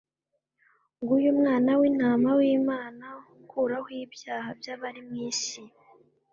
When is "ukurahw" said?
3.39-3.87